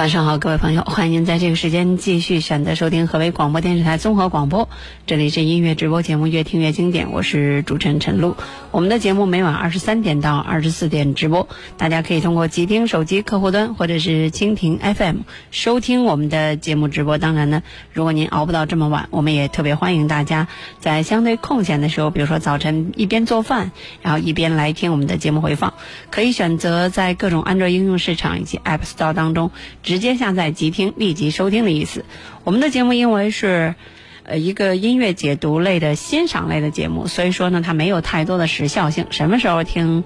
[0.00, 4.66] 晚上好，各位朋友，欢迎您在这个时间继续选择收听河北广播电视台综合广播。
[5.06, 8.34] 这里是音乐直播节目《越听越经典》，我是主持人陈露。
[8.70, 15.16] 我们的节目每晚二十三点到二十四点直播，大家可以通过极听手机客户端或者是蜻蜓 FM
[15.50, 17.18] 收听我们的节目直播。
[17.18, 20.48] 当然呢，如果您熬不到这么晚，我们也特别欢迎大家
[20.78, 23.70] 在相对空闲的时候，比如说早晨一边做饭，
[24.00, 25.74] 然后一边来听我们的节目回放。
[26.10, 29.50] 可以选择在各种安卓应用市场以及 App Store 当中。
[29.90, 32.04] 直接下载即听，立即收听的意思。
[32.44, 33.74] 我们的节目因为是，
[34.22, 40.04] 呃，一个音乐解读类的欣赏类的节目，所以说呢，它没有太多的时效性，什么时候听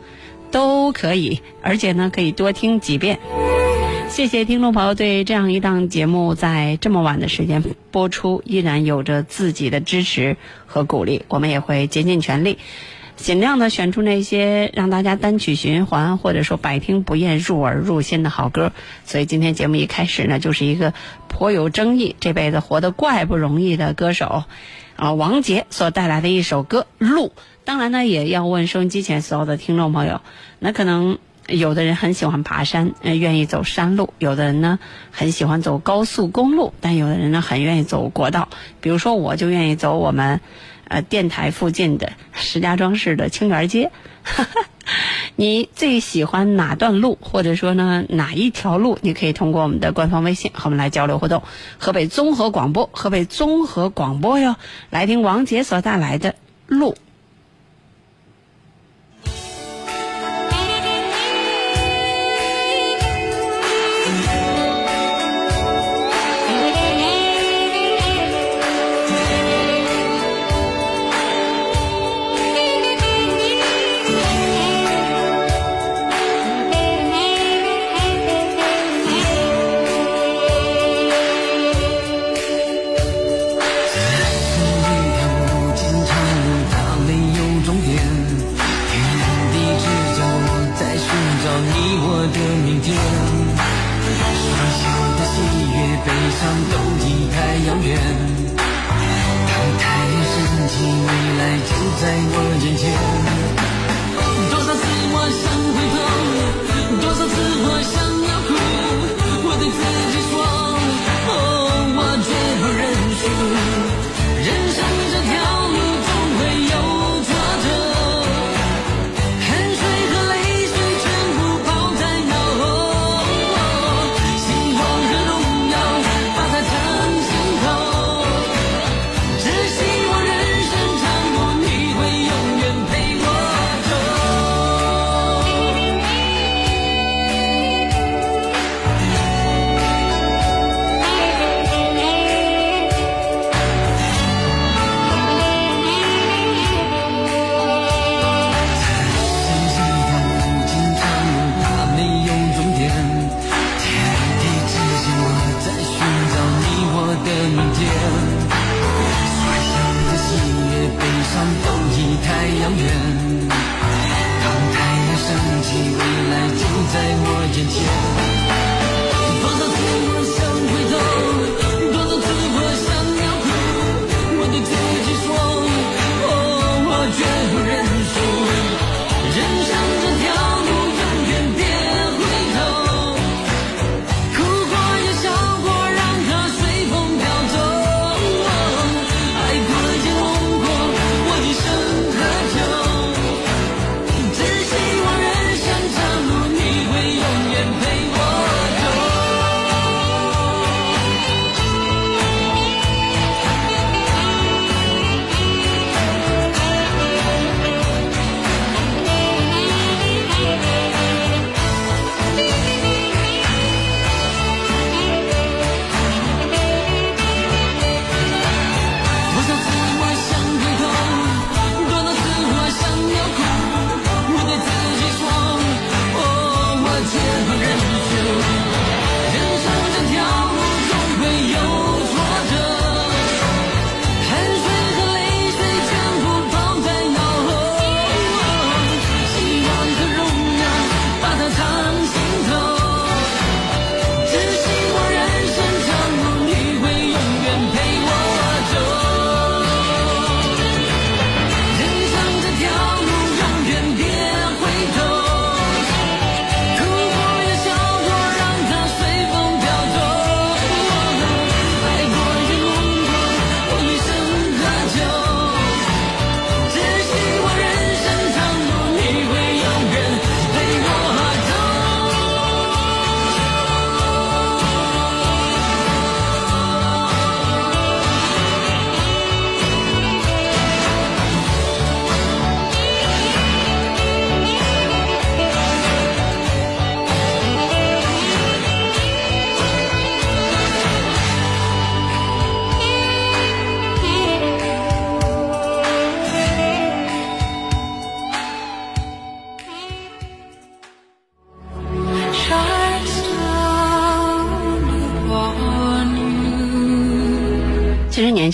[0.50, 3.18] 都可以，而且呢，可以多听几遍。
[4.08, 12.56] 谢谢听众朋友对这样一档节目在这么晚的时间播出，依然有着自己的支持和鼓励，我们也会竭尽全力。
[13.16, 18.72] 尽量的选出那些让大家单曲循环或者说百听不厌、入耳入心的好歌。
[19.04, 20.92] 所以今天节目一开始呢，就是一个
[21.28, 24.44] 颇有争议、这辈子活得怪不容易的歌手
[24.96, 27.28] 啊王杰所带来的一首歌《路》。
[27.64, 30.20] 当然呢，也要问收音机前所有的听众朋友，
[30.58, 34.78] 那可能有的人很喜欢爬山，愿意走山路；有的人呢
[35.12, 38.48] 很喜欢走高速公路，但有的人呢很愿意走国道。
[38.80, 40.40] 比如说，我就愿意走我们。
[40.94, 43.90] 呃，电台附近的石家庄市的清源街，
[45.34, 48.96] 你最喜欢哪段路，或者说呢哪一条路？
[49.02, 51.42] 你可以通过我们的官方微信和我们来交流互动。
[51.78, 54.54] 河北综合广播，河北综合广播哟，
[54.90, 56.36] 来听王杰所带来的
[56.68, 56.96] 路。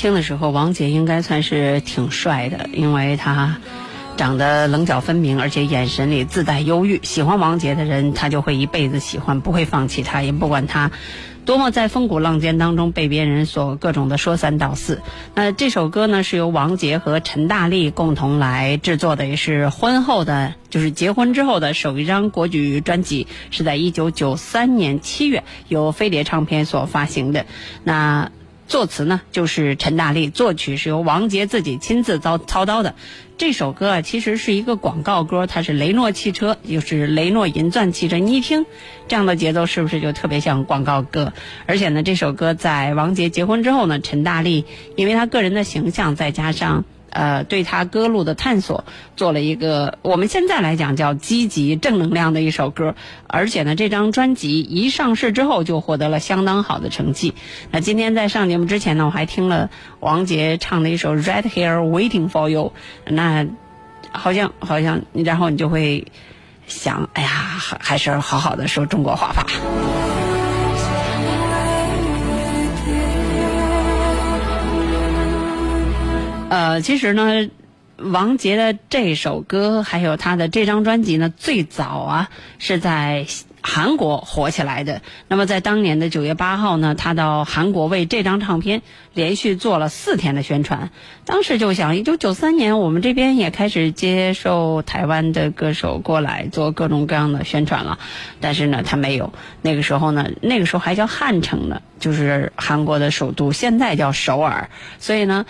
[0.00, 3.58] 轻的时候，王杰应该算是挺帅的，因为他
[4.16, 7.00] 长得棱角分明，而且眼神里自带忧郁。
[7.02, 10.90] 喜欢王杰的人，他就会一辈子喜欢，不会放弃他，也不管他
[11.44, 15.02] 多么在风骨浪尖当中被别人所各种的说三道四。
[15.34, 27.44] 那这首歌呢，是由王杰和陈大力共同来制作的，也是婚后的，就是结婚之后的首一张国语专辑，是在一九九三年七月由飞碟唱片所发行的。
[27.84, 28.30] 那
[28.70, 32.94] 作词呢，就是陈大力；作曲是由王杰自己亲自操操刀的。
[33.36, 38.16] 这首歌啊，其实是一个广告歌，它是雷诺汽车，就是雷诺银钻汽车。
[38.18, 38.64] 你一听
[39.08, 41.32] 这样的节奏，是不是就特别像广告歌？
[41.66, 44.64] 而且呢，这首歌在王杰结婚之后呢，陈大力
[44.94, 46.84] 因为他个人的形象，再加上。
[47.10, 48.84] 呃，对他歌路的探索，
[49.16, 52.94] 做了一个我们现在来讲叫积极正能量的一首歌，
[53.26, 57.34] 而且呢，这张专辑一上市之后就获得了相当好的成绩。
[57.70, 62.72] 那今天在上节目之前呢，我还听了王杰唱的一首《Right Here Waiting for You》，
[63.12, 63.46] 那
[64.12, 66.06] 好像好像，然后你就会
[66.66, 67.28] 想，哎呀，
[67.80, 69.46] 还是好好的说中国话吧。
[76.50, 77.48] 呃，其实呢，
[77.96, 83.24] 王杰的这首歌还有他的这张专辑呢，最早啊是在
[83.62, 85.00] 韩国火起来的。
[85.28, 88.82] 那么在当年的九月八号呢，他到韩国为这张唱片
[89.14, 90.90] 连续做了四天的宣传。
[91.24, 98.00] 当时就想，一九九三年我们这边也开始接受台湾的歌手过来做各种各样的宣传了，
[98.40, 99.32] 但是呢，他没有。
[99.62, 104.68] 那个时候呢，那个时候还叫汉城呢，就是韩国的首都，现在叫首尔。
[104.98, 105.46] 所以呢。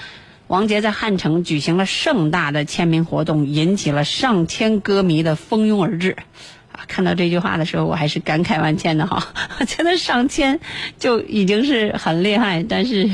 [0.50, 6.16] 王杰在汉城举行了盛大的签名活动，引起了上千歌迷的蜂拥而至。
[6.72, 9.28] 啊，看到这句话的时候，我还是感慨万千的哈。
[9.60, 10.58] 我觉得上千
[10.98, 13.08] 就已经是很厉害，但是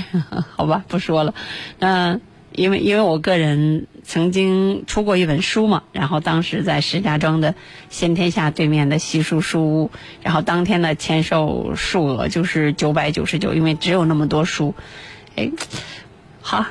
[0.57, 1.35] 好吧，不说了。
[1.81, 7.55] 嗯，因为因为我个人曾经出过一本书嘛，然后当时在石家庄的
[7.91, 9.91] 先天下对面的西书书屋，
[10.23, 14.75] 然后当天的签售数额就是九百九十九，因为只有那么多书，
[15.35, 15.51] 哎。
[16.49, 16.65] 好，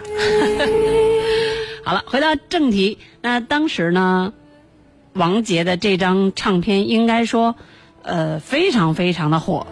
[1.84, 2.98] 好了，回到正题。
[3.22, 4.32] 那当时呢，
[5.12, 7.56] 王杰的这张唱片应该说，
[8.02, 9.68] 呃，非常非常的火，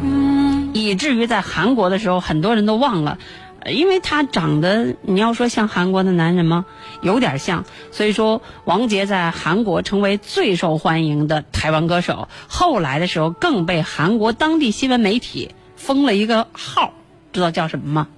[0.00, 3.18] 嗯以至于在韩国的时候，很多人都忘了，
[3.66, 6.64] 因为他长得，你要说像韩国的男人吗？
[7.02, 7.66] 有点像。
[7.92, 12.28] 所以说，王杰在韩国成为最受欢迎的台湾歌手。
[12.48, 16.94] 后来的时候，更被韩国当地新闻媒体封了一个号，
[17.30, 18.08] 知道叫什么吗？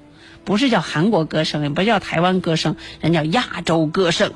[0.51, 4.33] 不是叫韩国歌声，也不叫台湾歌声，人叫亚洲歌声。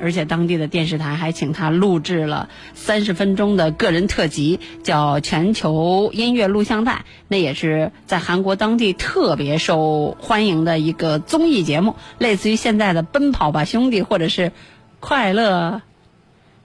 [0.00, 6.92] 而且当地的电视台还请他录制了三十分钟的个人特辑，叫《全球音乐录像带》，
[7.26, 14.50] 那也是在韩国当地特别受欢迎的一个综艺节目，类似于现在的《奔跑吧兄弟》或者是
[15.00, 15.70] 《快乐》，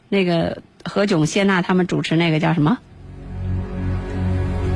[0.07, 2.77] 那个何炅、谢娜他们主持那个叫什么？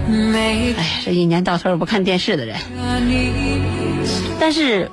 [0.05, 2.57] 哎呀，这一年到头不看电视的人。
[4.39, 4.91] 但是，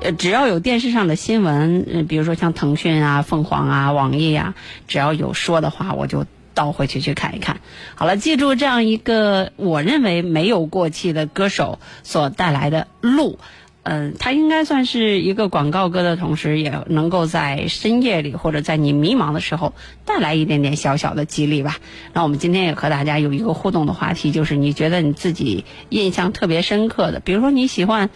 [0.00, 4.54] 呃，只要有电视上的新闻，比如说像腾讯啊、凤凰啊、网易啊，
[4.86, 7.60] 只要有说的话，我就倒回去去看一看。
[7.96, 13.38] 好了，记住这样一个我认为没有过气的歌手所带来的路。
[13.84, 19.74] 嗯，它应该算是一个广告歌的同时，也能够在深夜里或者在你迷茫的时候
[20.06, 21.76] 带来一点点小小的激励吧。
[22.14, 28.08] 那我们今天也和大家有一个互动的话题，就是你觉得你自己印象特别深刻的，比如说你喜欢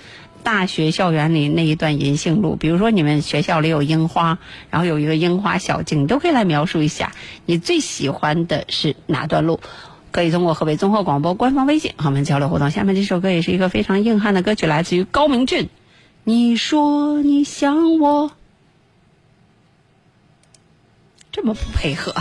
[0.42, 4.38] 大学校园里那一段银杏路，比如说你们学校里有樱花，
[4.70, 7.12] 然后有一个樱花小径，你都可以来描述一下
[7.44, 9.60] 你最喜欢的是哪段路。
[10.11, 12.71] 可以通过河北综合广播官方微信和我们交流互动。
[12.71, 15.69] 下面这首歌也是一个非常硬汉的歌曲，来自于高明俊。
[16.25, 18.31] 你说你想我，
[21.33, 22.15] 这么不配合？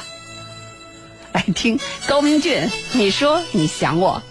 [1.33, 4.21] 来听高明俊，你说你想我。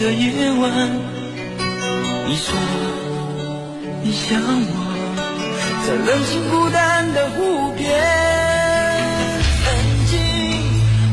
[0.00, 0.70] 的夜晚，
[2.28, 2.54] 你说
[4.04, 4.70] 你想我，
[5.84, 7.82] 在冷清孤单的湖边。
[9.64, 9.66] 曾
[10.06, 10.14] 经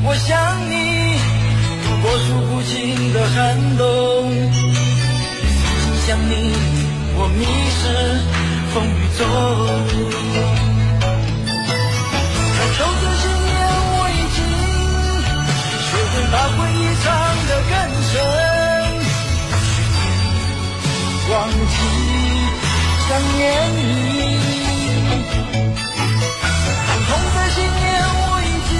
[0.03, 0.37] 我想
[0.69, 1.17] 你，
[1.81, 3.35] 度过数不清的寒
[3.75, 3.83] 冬。
[5.41, 6.33] 曾经想你，
[7.17, 7.41] 我迷
[7.73, 7.81] 失
[8.71, 10.54] 风雨中。
[23.15, 23.39] 想念
[23.77, 23.79] 你。
[26.85, 27.79] 看透这些年，
[28.19, 28.71] 我已经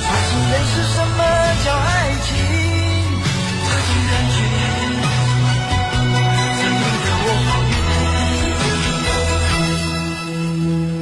[0.00, 1.20] 重新认识什么
[1.62, 1.86] 叫爱
[2.24, 2.26] 情，
[3.68, 4.36] 这种感觉
[6.56, 7.76] 曾离得我好远。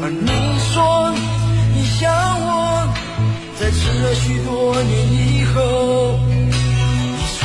[0.03, 0.29] 而你
[0.73, 0.75] 说
[1.73, 2.03] 你想
[2.41, 2.51] 我，
[3.61, 4.51] 在迟了许多
[4.83, 5.15] 年以
[5.55, 5.55] 后。
[6.51, 6.51] 你
[7.29, 7.39] 说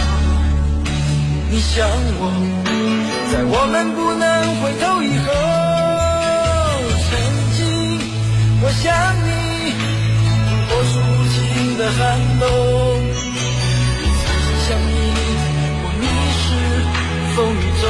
[1.52, 1.88] 你想
[2.20, 2.22] 我，
[3.32, 3.76] 在我们
[11.92, 12.02] 寒
[12.40, 12.46] 冬。
[13.08, 14.92] 也曾经想你，
[15.84, 16.04] 我迷
[16.38, 16.46] 失
[17.36, 17.86] 风雨中。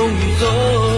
[0.00, 0.89] 风雨中。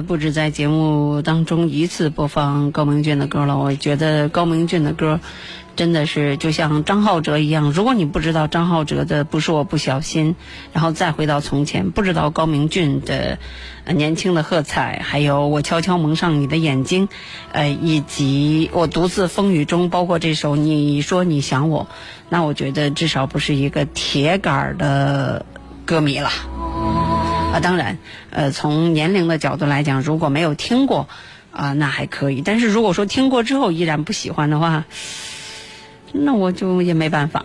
[0.00, 3.58] 不止在节目当中一次播放高明俊的歌了。
[3.58, 5.20] 我觉得高明俊的歌
[5.76, 7.72] 真的是就像张浩哲一样。
[7.72, 10.32] 如果你不知道张浩哲的《不是我不小心》，
[10.72, 13.38] 然后再回到从前，不知道高明俊的
[13.86, 17.08] 年轻的喝彩，还有我悄悄蒙上你的眼睛，
[17.52, 21.88] 呃，以及我独自风雨中，包括这首你说你想我，
[22.28, 25.44] 那我觉得至少不是一个铁杆的
[25.84, 26.30] 歌迷了。
[27.54, 27.98] 啊，当然，
[28.30, 31.08] 呃，从年龄的角度来讲，如果没有听过，
[31.52, 32.42] 啊、那还可以。
[32.44, 34.86] 但是如果说听过之后依然不喜欢的话，
[36.10, 37.44] 那我就也没办法。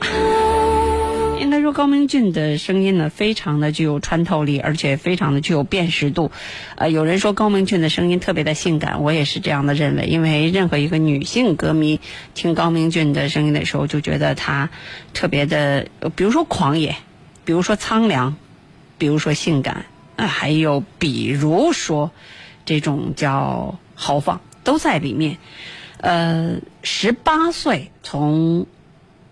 [1.40, 6.32] 应该说，高明俊的声音呢，非常的具有穿透力，而且非常的具有辨识度。
[6.76, 10.08] 呃，有人说高明俊的声音特别的性感，我也是这样的认为。
[10.08, 12.00] 因为任何一个女性歌迷
[12.34, 14.72] 听高明俊的声音的时候，就觉得他
[15.14, 15.86] 特别的，
[16.16, 16.96] 比如说狂野，
[17.46, 18.36] 比如说苍凉，
[18.98, 19.86] 比如说性感，
[20.20, 22.12] 啊，还有比如说
[22.66, 25.38] 这种叫豪放，都在里面。
[26.02, 28.66] 呃，十八岁从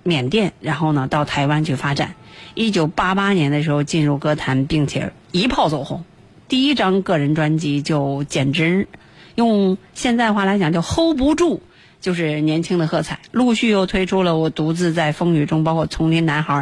[0.03, 2.15] 缅甸，然后呢到台湾去发展。
[2.55, 6.03] 一九八八年的时候进入歌坛，并且一炮走红，
[6.47, 8.87] 第一张个人专辑就简直
[9.35, 11.61] 用现在话来讲就 hold 不住，
[12.01, 13.19] 就是年轻的喝彩。
[13.31, 16.55] 陆续又推出了《我独自在风雨中》，包括《丛林男孩》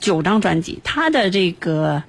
[0.00, 0.80] 九张专辑。
[0.82, 2.02] 他的这个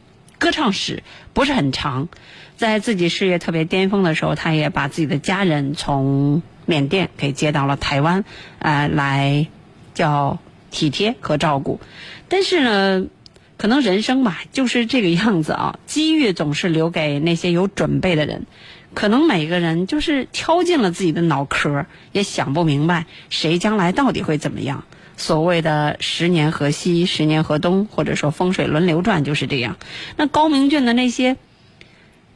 [0.43, 2.09] 歌唱史不是很长，
[2.57, 8.25] 在自己事业特别巅峰的时候，他也把自己的家人从缅甸给接到了台湾，
[8.59, 9.47] 呃，来
[9.93, 11.79] 叫体贴和照顾。
[12.27, 13.07] 但是呢。
[13.55, 15.79] 可能人生吧，就是这个样子啊。
[15.85, 18.45] 机遇总是留给那些有准备的人。
[18.93, 24.83] 可能每个人就是挑尽了自己的脑壳，也想不明白谁将来到底会怎么样。
[25.17, 29.77] 所谓的十年河西，十年河东，或者说风水轮流转，就是这样。
[30.17, 31.37] 那高明俊的那些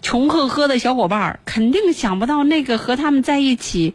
[0.01, 3.93] 穷呵呵的小伙伴儿，肯定想不到那个和他们在一起。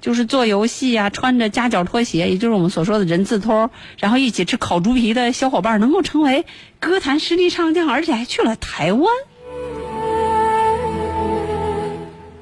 [0.00, 6.46] 就是做游戏呀，穿着夹脚拖鞋，也就是我们所说的人字拖，然后一起吃烤猪皮的小伙伴，能够成为
[6.78, 9.04] 歌坛实力唱将，而且还去了台湾。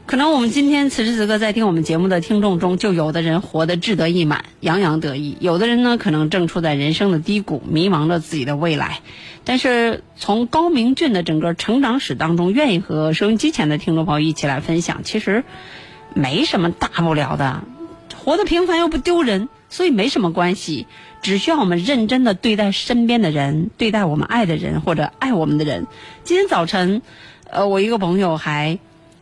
[0.09, 9.01] 可能我们今天此时此刻在听我们节目的听众中，就有的人活得志得意满、洋洋得意，有的人呢可能正处在人生的低谷，迷茫着自己的未来。
[9.44, 15.44] 但是从高明俊的整个成长史当中，愿意和收音机前的听众朋友一起来分享，其实。
[16.14, 17.62] 没什么大不了的，
[18.16, 20.87] 活得平凡又不丢人，所以没什么关系。
[21.21, 25.87] 只需要我们认真的对待身边的人，对待我们爱的人或者爱我们的人。
[26.25, 27.03] 今天早晨，
[27.51, 28.79] 呃，我一个朋友还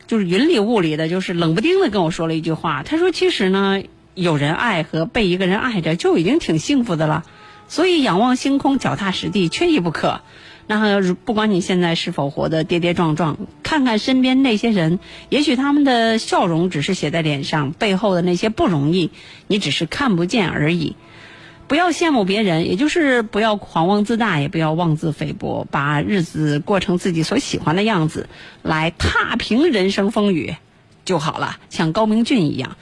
[0.07, 2.81] 就是云里雾里的，就是冷不丁的跟我说了一句话。
[2.83, 3.83] 他说：“其实呢，
[4.15, 7.23] 有人爱和被一个人爱着就已经挺幸福的了，
[7.67, 10.21] 所以仰望星空，脚踏实地，缺一不可。”
[10.69, 19.11] 那不管你现在是否活得跌跌撞撞，看看身边那些人，也许他们的笑容只是写在脸上，背后的那些不容易，
[19.47, 20.97] 你只是看不见而已。
[21.67, 28.29] 不要羡慕别人，也就是不要狂妄自大，也不要妄自菲薄，把日子过成自己所喜欢的样子，
[28.63, 30.55] 来踏平人生风雨
[31.03, 31.57] 就好了。
[31.69, 32.77] 像高明俊一样，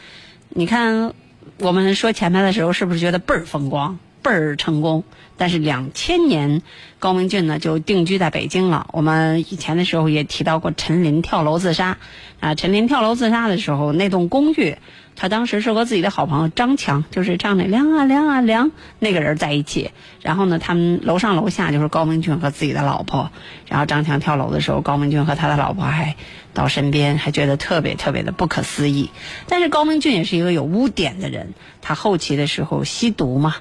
[0.50, 1.14] 你看
[1.58, 3.98] 我们说前面的时候，是不是觉得倍儿风光？
[4.26, 5.04] 倍儿成功，
[5.38, 6.64] 但是两千年
[6.98, 8.88] 高明俊呢就定居在北京了。
[8.92, 12.00] 我们以前的时候也提到过陈琳跳楼自杀，
[12.40, 14.78] 啊，陈琳跳楼自杀的时候，那栋公寓，
[15.16, 19.92] 他当时是和自己的好朋友张强，就是唱那凉啊凉啊凉那个人在一起。
[20.24, 23.30] 然后呢，他们楼上楼下就是高明俊和自己的老婆。
[23.68, 26.16] 然后张强跳楼的时候，高明俊和他的老婆还
[26.56, 29.12] 到身边，还觉得特别特别的不可思议。
[29.48, 33.58] 但是高明俊也是一个有污点的人，他后期的时候吸毒嘛。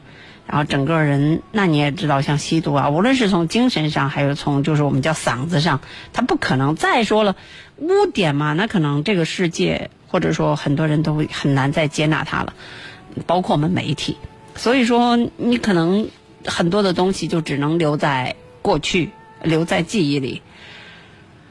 [0.47, 5.81] 然后整个人，那你也知道，像吸毒啊，无论是从精神上，还有从就是我们叫嗓子上，
[6.13, 7.35] 他不可能再说了
[7.79, 8.53] 污点嘛。
[8.53, 12.53] 那可能这个世界或者说很多人都很难再接纳他了，
[13.27, 14.19] 包括我们媒体。
[14.55, 16.11] 所以说，你可能
[16.45, 19.11] 很多的东西就只能留在过去，
[19.43, 20.43] 留在记忆里。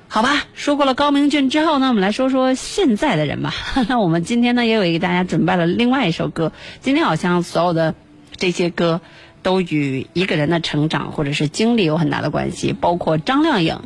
[0.07, 3.55] 好吧，说过了高明俊之后呢，我们来说说现在的人吧。
[3.89, 6.51] 那 我们今天呢，也有给大家准备了另外一首歌。
[6.79, 7.95] 今天好像所有的。
[8.37, 9.01] 这些歌
[9.41, 13.79] 都与一个人的成长或者是经历有很大的关系，包括张靓颖，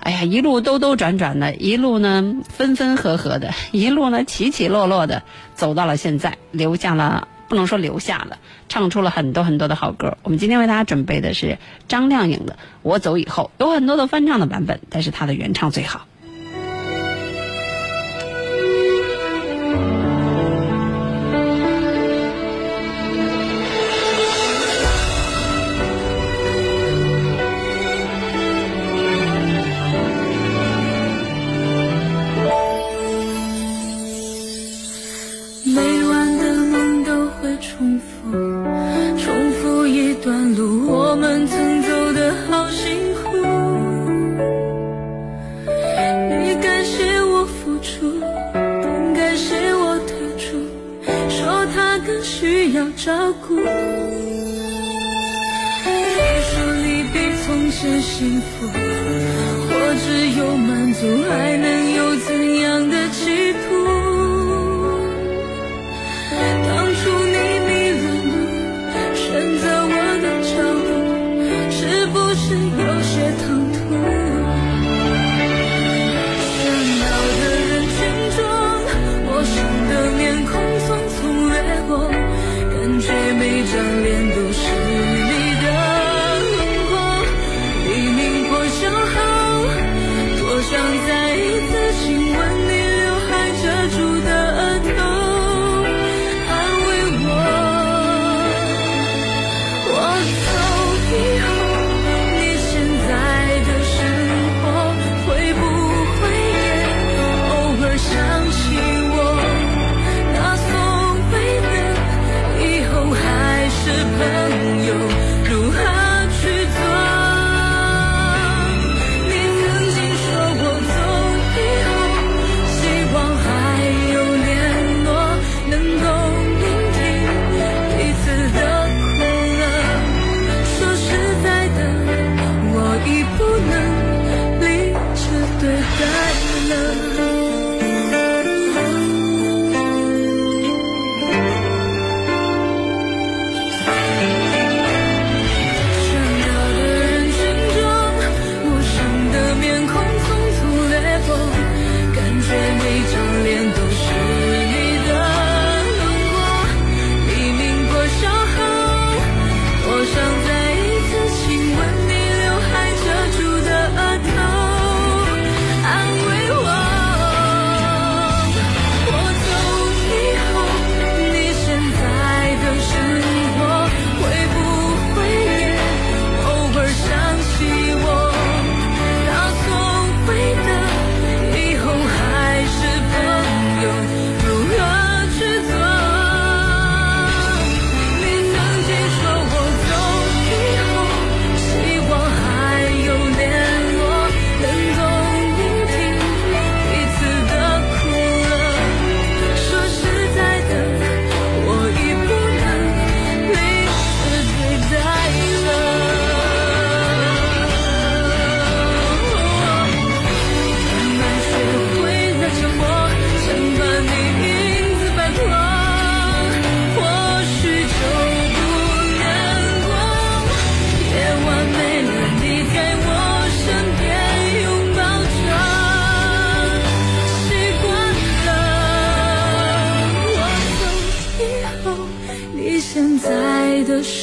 [0.00, 5.22] 哎呀，一路兜兜转转的，一路呢分分合合的，一路呢起起落落的，
[5.54, 10.16] 走到了现在，留下了不能说留下了，唱出了很多很多的好歌。
[10.22, 16.06] 我们今天为大家准备的是张靓颖的《我走以后》，有很多的翻唱的版本，但是她的原唱最好。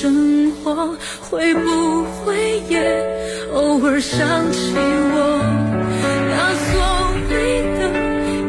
[0.02, 3.06] 生活，会不会也
[3.54, 5.40] 偶尔想起我？
[6.32, 6.74] 那所
[7.30, 7.32] 谓
[7.78, 7.80] 的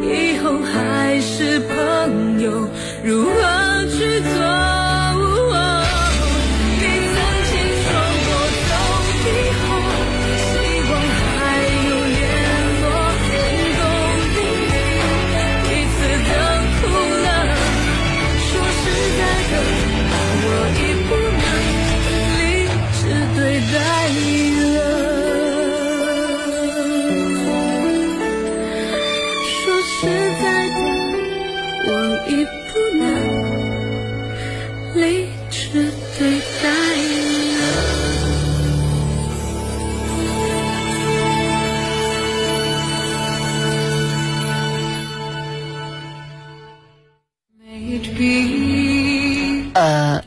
[0.01, 2.67] 以后还是朋友，
[3.03, 3.29] 如何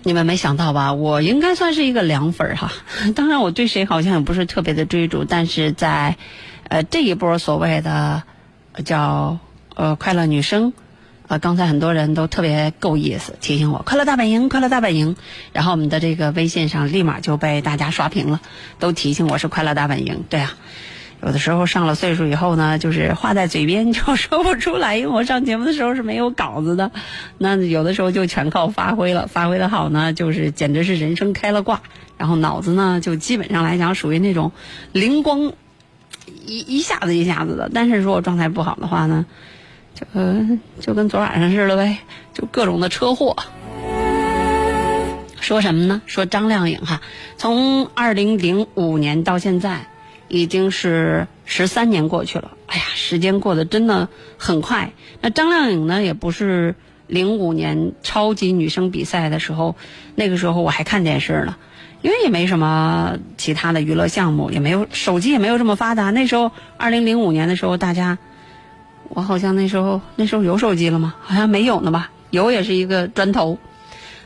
[0.06, 0.92] 你们没想到吧？
[0.92, 2.72] 我应该算是一个凉粉儿哈。
[3.16, 6.16] 当然，我对谁好像也不是特别的追逐，但是在
[6.68, 8.22] 呃这一波所谓的
[8.84, 9.40] 叫
[9.74, 10.72] 呃快乐女生。
[11.26, 15.16] 呃，刚才很多人都特别够意思，提醒我“快乐大本营，快乐大本营”，
[15.52, 18.40] 然后我们的这个微信上立马就被大家刷屏了，
[18.78, 20.22] 都提醒我是快乐大本营。
[20.30, 20.54] 对啊，
[21.26, 26.92] 有的时候上了岁数以后呢，就是话在嘴边 就说不出来，因为我上节目的时候是没有稿子的，
[27.36, 31.82] 那有的时候就全靠发挥了，发挥的好呢，就是简直是人生开了挂，
[32.16, 34.52] 然后脑子呢就基本上来讲属于那种
[34.92, 35.52] 灵光
[36.46, 39.26] 一一下子一下子的，但是如果状态不好的话呢，
[39.94, 40.06] 就
[40.80, 41.98] 就跟昨晚上似的呗，
[42.34, 43.34] 就各种的车祸。
[45.40, 46.02] 说什么呢？
[46.06, 47.00] 说张靓颖哈，
[47.36, 49.86] 从二零零五年到现在，
[50.28, 52.52] 已经是十三年过去了。
[52.66, 54.92] 哎呀，时间过得真的很快。
[55.20, 56.74] 那张靓颖呢，也不是
[57.06, 59.76] 零五年超级女声比赛的时候，
[60.14, 61.56] 那个时候我还看电视呢，
[62.02, 66.10] 因为也没什么其他的娱乐项目，也没有手机也没有这么发达。
[66.10, 68.18] 那时候二零零五年的时候，大家。
[69.08, 71.14] 我好像那时候那时候有手机了吗？
[71.20, 72.10] 好像没有呢吧？
[72.30, 73.56] 有也是一个砖头。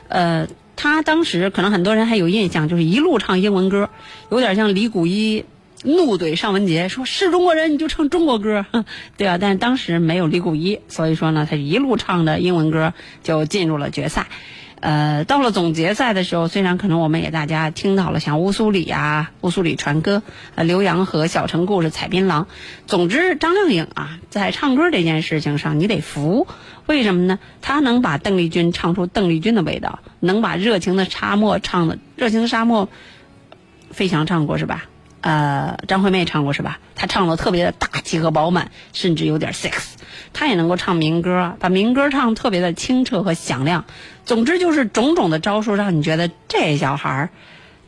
[0.09, 3.91] 呃，他当时可能很多人还有印象，就是一路唱英文歌，
[4.31, 5.45] 有点像李谷一
[5.83, 8.67] 怒怼尚雯婕，说是中国人你就唱中国歌，
[9.17, 9.39] 对啊。
[9.39, 14.27] 但是当时没有李谷一，所以说呢，他一路唱的英文歌就进入了决赛。
[14.81, 20.23] 呃，到了总决赛的时候，虽然可能我们也大家听到了像乌苏里呀、乌苏里传歌、
[20.55, 22.47] 呃浏阳河、小城故事、采槟榔，
[22.87, 26.47] 总之张靓颖啊，在唱歌这件事情上你得服，
[26.87, 27.39] 为什么呢？
[27.61, 32.89] 她能把邓丽君唱出邓丽君的味道，能把热情的沙漠唱的热情的沙漠，
[33.91, 34.90] 费翔唱过是吧？
[35.21, 36.79] 呃，张惠妹唱过是吧？
[36.95, 39.73] 她唱的特别的大气和饱满，甚至有点 sex。
[40.33, 43.85] 她也能够唱民歌，把民歌唱特别的清澈和响亮。
[44.25, 47.31] 总之就是种种的招数，让你觉得这小孩儿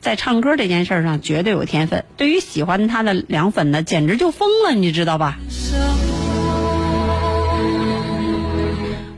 [0.00, 2.04] 在唱歌这件事儿上绝对有天分。
[2.16, 5.38] 对于喜欢她的凉粉呢，简直就疯了，你知道吧？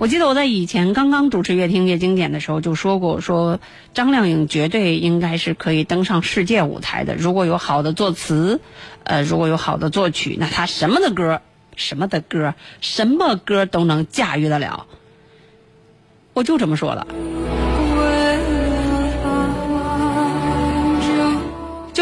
[0.05, 3.59] 我记得我在以前刚刚主持《乐听乐经典》的时候就说过，说
[3.95, 7.15] 张靓颖绝对应该是可以登上世界舞台的。
[7.15, 8.61] 如果有好的作词，
[9.05, 11.41] 呃，如果有好的作曲，那她什么的歌，
[11.75, 14.87] 什么的歌，什么歌都能驾驭得了。
[16.35, 17.07] 我就这么说了。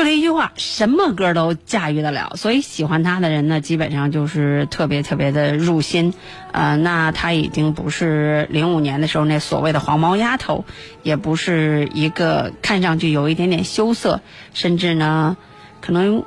[0.02, 6.12] 就这一句话，什么歌都驾驭得了，所以喜欢他的人呢，基本上就是特别特别的入心。
[6.50, 10.64] 呃，那他已经不是零五年的时候那所谓的黄毛丫头，
[11.04, 14.20] 也不是一个看上去有一点点羞涩，
[14.54, 15.36] 甚至呢，
[15.80, 16.24] 可能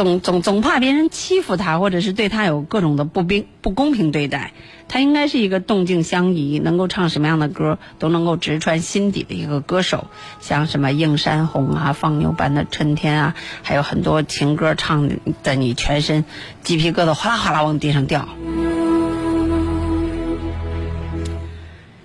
[0.00, 4.52] 总总总怕别人欺负他，或者是对他有各种的不冰不公平对待。
[4.88, 10.06] 他应该是一个动静相宜，能够唱什么样的歌都能够直穿心底的一个歌手。
[10.40, 15.10] 像什么《映山红》啊，《放牛班的春天》啊，还有很多情歌唱
[15.42, 16.24] 的你全身
[16.62, 18.26] 鸡皮疙瘩哗啦哗啦往地上掉。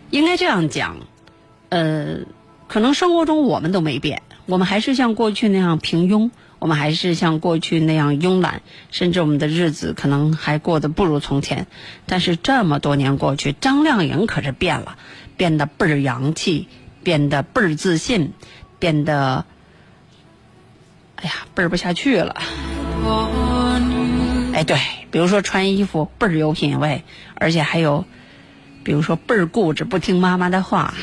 [0.09, 0.97] 应该这样讲，
[1.69, 2.17] 呃，
[2.67, 6.29] 可能生活中我们都没变，我们还是像过去那样平庸。
[6.65, 11.67] 我们还是像过去那样慵懒，甚至我们的日子可能还过得不如从前。
[12.07, 14.97] 但是这么多年过去，张靓颖可是变了，
[15.37, 16.67] 变得倍儿洋气，
[17.03, 18.33] 变得倍儿自信，
[18.79, 19.45] 变得，
[21.17, 22.35] 哎呀，倍儿不下去了。
[24.51, 24.79] 哎，对，
[25.11, 27.03] 比如说穿衣服倍儿有品位，
[27.35, 28.05] 而且还有，
[28.83, 30.95] 比如说倍儿固执，不听妈妈的话。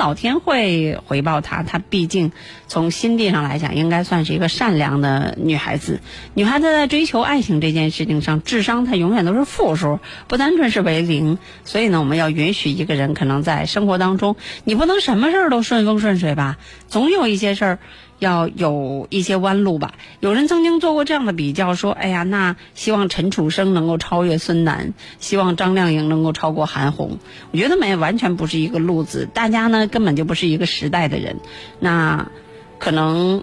[0.00, 2.32] 老天会回报他，他毕竟
[2.68, 6.00] 从心地上来讲，应该算是一个善良的女孩子。
[6.32, 11.36] 女孩子在追求爱情这件事情上，智商她永远都是负数，不单纯是为零。
[11.66, 16.56] 所以呢，我们要允许一个人可能在生活当中，你不能什么事儿都顺风顺水吧，
[16.88, 17.78] 总有一些事儿。
[18.20, 19.94] 要有一些弯路吧。
[20.20, 27.18] 有人曾经做过这样的比较，说：“哎呀，那希望陈楚生能够超越孙楠，希望张靓颖能够超过韩红。”
[27.50, 31.40] 我觉得没完全不是一个路子，大家呢根本就不是一个时代的人。
[31.80, 32.30] 那
[32.78, 33.42] 可能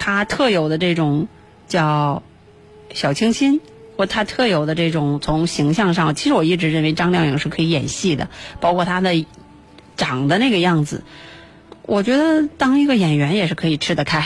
[0.00, 1.28] 他特有的这种
[1.68, 2.22] 叫
[2.92, 3.60] 小清新，
[3.96, 8.28] 或他特有的这种从形象上，其实我一直认为张靓颖是可以演戏的，
[8.60, 9.26] 包括她的
[9.96, 11.04] 长的那个样子。
[11.86, 14.24] 我觉得当一个演员也是可以吃得开。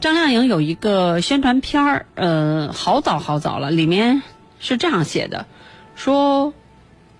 [0.00, 4.22] 张靓颖有一个宣传片儿，呃，好早好早了，里面
[4.60, 5.46] 是这样写的：
[5.96, 6.54] 说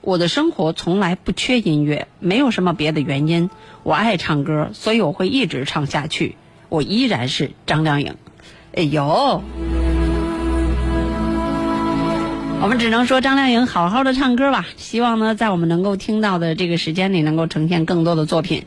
[0.01, 3.51] 我的生活从来不缺音乐，没有什么别的原因，
[3.83, 6.37] 我爱唱歌，所以我会一直唱下去。
[6.69, 8.15] 我依然是张靓颖。
[8.75, 9.43] 哎呦！
[12.61, 14.67] 我们只能说张靓颖好好的唱歌吧。
[14.77, 18.65] 希望呢，在我们能够听到的这个时间里，能够呈现更多的作品。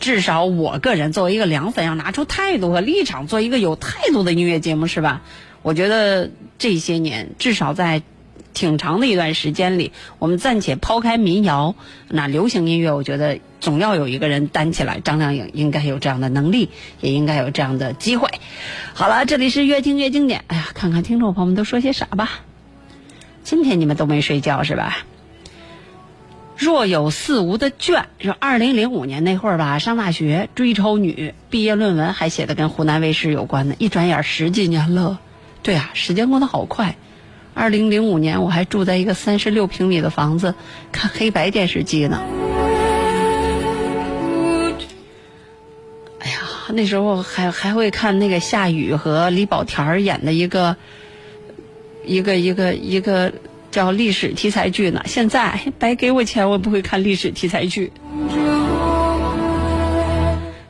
[0.00, 5.22] 至少我个人作为一个凉粉，要拿出态度和立场，做一个有态度的音乐节目，是吧？
[5.62, 8.02] 我觉得这些年，至少在
[8.54, 11.74] 挺长的一段时间里，我们暂且抛开民谣，
[12.08, 15.00] 那流行音乐，我觉得总要有一个人担起来。
[15.00, 18.28] 张靓颖应该有这样的能力，也应该有这样的机会。
[18.94, 20.44] 好了，这里是越听越经典。
[20.46, 22.30] 哎呀，看看听众朋友们都说些啥吧。
[23.42, 24.98] 今天你们都没睡觉是吧？
[26.56, 35.18] 若有似无的倦，说二零零五年那会儿吧，上大学追超女，毕业论文还写的跟湖南卫视有关的，一转眼十几年了。
[35.62, 36.94] 对啊，时间过得好快。
[37.52, 40.54] 二零零五年我还住在一个三十六平米的房子，
[40.92, 42.22] 看黑白电视机呢。
[46.20, 50.76] 哎呀，那时候还还会看那个夏雨和李保田演的一个。
[52.04, 53.32] 一个一个一个
[53.70, 57.92] 叫历史题材剧呢，现在白给我钱，我也不会看历史题材剧。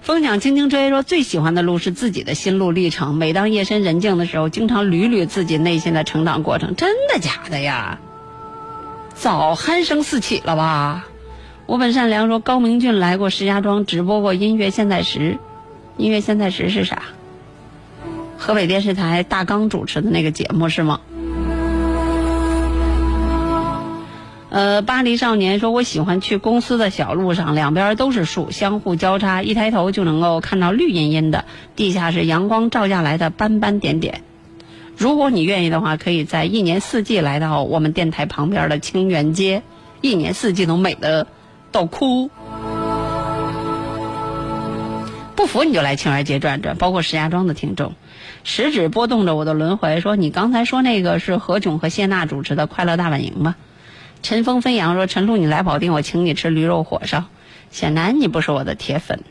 [0.02, 3.14] 风响轻轻吹，说最喜欢的路是自己的心路历程。
[3.14, 6.74] 每当夜深人静的时候，经常捋捋自己内心的成长过程。
[6.74, 7.98] 真的假的呀？
[9.14, 11.06] 早鼾声四起了吧？
[11.66, 15.38] 我本善良说高明俊来过石家庄直播过音乐现在时，
[15.96, 17.02] 音乐现在时是啥？
[18.36, 21.00] 河北电视台大刚主持的那个节目是吗？
[24.52, 34.20] 呃，巴黎少年说：“我喜欢去公司的小路上，两边都是树，相互交叉，一抬头就能够看到绿茵茵的，地下是阳光照下来的斑斑点点。
[34.94, 39.62] 如果你愿意的话，可以在一年四季来到我们电台旁边的清源街，
[40.02, 41.26] 一年四季都美的
[41.70, 42.28] 到哭。
[45.34, 47.94] 不服你就来清源街转转，包括石家庄的听众，
[48.44, 53.54] 食指拨动着我的轮回，说你刚才说那个是何炅和谢娜主持的《快乐大本营》吗？”
[54.22, 57.24] 晨风飞扬说：“陈露，你来保定，我请你吃驴肉火烧。
[57.70, 59.24] 显然你不是我的铁粉，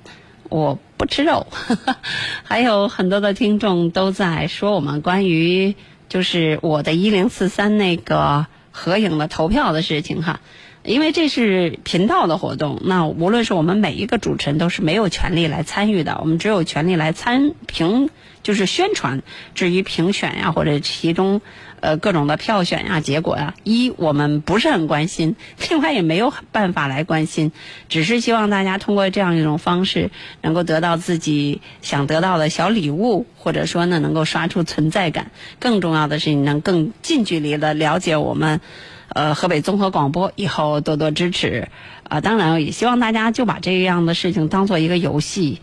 [0.49, 1.47] 我不吃肉。
[2.43, 5.75] 还有很多的听众都在说我们关于
[6.09, 10.41] 就是我的一零四三那个合影的投票的事情哈，
[10.83, 18.09] 因为这是频道的活动，那无论是我们每一个主持人都是没有权利来参与的，我们只有权利来参评，
[18.43, 19.21] 就是宣传。
[19.55, 21.39] 至于评选呀，或者其中。”
[21.81, 25.35] 呃，各种的票选呀，结果呀，一我们不是很关心，
[25.69, 27.51] 另外也没有办法来关心，
[27.89, 35.31] 只是希望大家通过这样一种方式，能够得到自己想得到的小礼物，或者说呢，能够刷出存在感。
[35.59, 38.61] 更重要的是，你能更近距离的了解我们，
[39.09, 41.67] 呃，河北综合广播，以后多多支持。
[42.03, 45.61] 啊，当然也希望大家就把这样的事情当做一个游戏。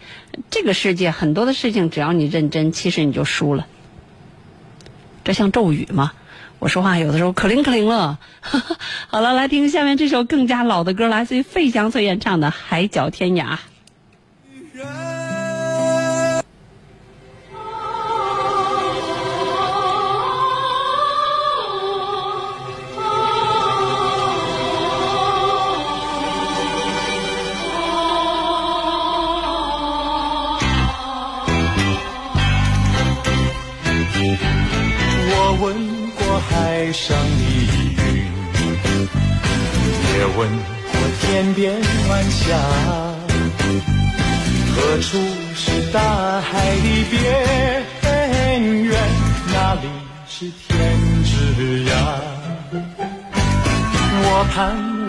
[0.51, 3.67] 这个世界很多的事情，只要你认真，其实你就输了。
[5.25, 6.13] 这像咒语吗？
[6.59, 8.19] 我说话有的时候可灵可灵了。
[9.07, 13.57] 好了，来听下面这首更加老的歌，来自于费翔所演唱的《海角天涯》。
[35.61, 35.75] 问
[36.15, 37.43] 过海上的
[37.97, 37.99] 云，
[40.15, 41.75] 也问过天边
[42.09, 42.57] 晚霞，
[44.73, 45.19] 何处
[45.57, 47.19] 是大海的边
[48.85, 48.95] 缘？
[49.53, 49.89] 哪里
[50.29, 50.69] 是天
[51.25, 51.31] 之
[51.87, 51.91] 涯？
[54.21, 54.57] 我盼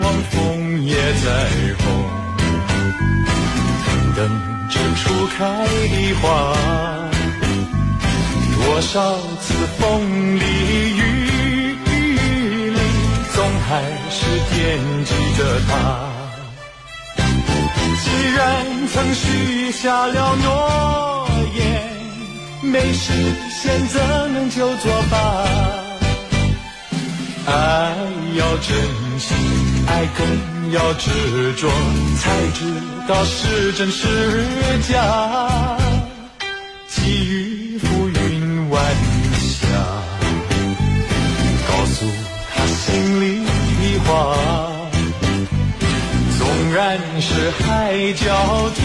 [0.00, 0.90] 望枫叶
[1.22, 1.28] 再
[1.78, 1.86] 红，
[4.16, 4.18] 等
[4.68, 5.00] 着初
[5.38, 5.38] 开
[5.86, 6.24] 的花。
[8.62, 10.42] 多少次风里
[10.96, 10.98] 雨
[11.84, 12.76] 里，
[13.34, 14.16] 总还是
[14.50, 15.70] 惦记着她。
[18.02, 18.40] 既然
[18.92, 21.60] 曾许下了诺言，
[22.62, 23.12] 没实
[23.50, 24.00] 现怎
[24.32, 25.16] 能就作罢？
[27.46, 27.96] 爱
[28.36, 28.76] 要珍
[29.18, 29.34] 惜，
[29.86, 31.10] 爱更要执
[31.54, 31.68] 着，
[32.18, 32.64] 才知
[33.08, 34.06] 道是真是
[34.88, 35.79] 假。
[44.10, 44.36] 话。
[46.38, 48.82] 纵然是海角天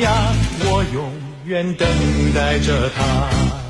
[0.00, 0.08] 涯，
[0.64, 1.10] 我永
[1.44, 1.88] 远等
[2.34, 3.67] 待着他。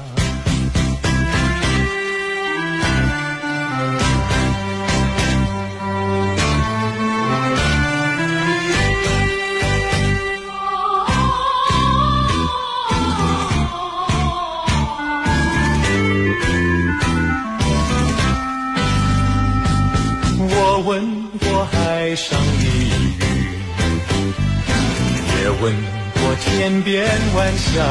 [26.68, 27.02] 天边
[27.34, 27.82] 晚霞，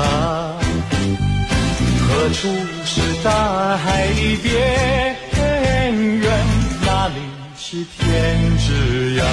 [1.99, 2.47] 何处
[2.85, 6.29] 是大海的边缘？
[6.85, 7.15] 哪里
[7.57, 9.23] 是天之涯？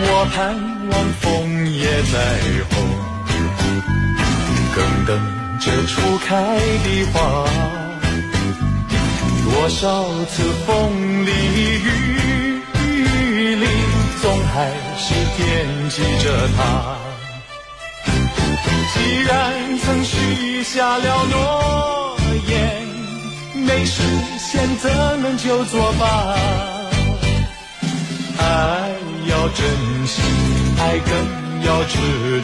[0.00, 0.56] 我盼
[0.88, 2.16] 望枫叶再
[2.70, 2.74] 红，
[4.74, 5.10] 更等
[5.60, 7.44] 着初开的花。
[9.44, 11.28] 多少次风里
[11.84, 11.86] 雨
[13.54, 13.66] 里，
[14.22, 15.44] 总还是惦
[15.90, 16.96] 记着他。
[18.94, 22.16] 既然曾许下了诺
[22.48, 22.86] 言，
[23.66, 24.02] 没实
[24.38, 24.90] 现怎
[25.22, 26.36] 能就作罢？
[28.38, 28.90] 爱
[29.28, 30.22] 要珍惜，
[30.78, 31.12] 爱更
[31.64, 31.96] 要执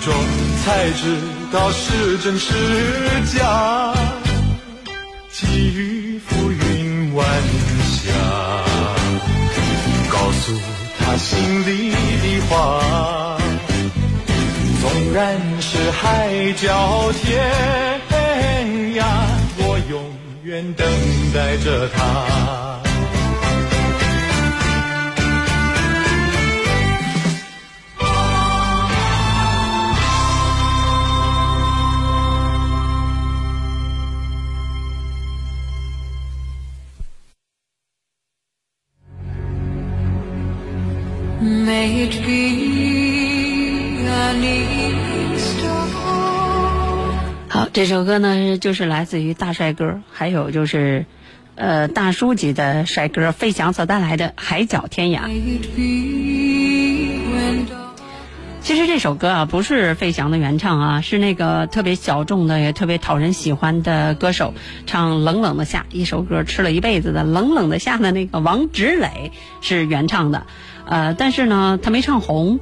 [0.05, 0.13] 着，
[0.65, 1.19] 才知
[1.53, 2.53] 道是真是
[3.37, 3.95] 假。
[5.31, 7.27] 寄予浮云晚
[7.91, 8.13] 霞，
[10.11, 10.53] 告诉
[10.99, 13.44] 他心里的话。
[14.85, 17.41] 纵然是海角天
[18.95, 19.03] 涯，
[19.57, 20.05] 我永
[20.43, 20.87] 远等
[21.33, 21.99] 待着他。
[41.41, 42.41] Made me
[44.07, 44.74] a need.
[47.75, 51.07] 这首歌呢就是来自于大帅哥，还有就是，
[51.57, 55.23] 呃，大叔级的帅哥费翔所带来的《海角天涯》。
[58.61, 64.55] 其实这首歌啊，不是费翔的原唱啊，是那个特别小众的，也特别讨人喜欢的歌手
[64.87, 70.47] 唱《冷冷的夏》一首歌，吃了一辈子的《冷冷的夏》的那个王芷磊是原唱的，
[70.87, 72.61] 呃，但是呢，他没唱红。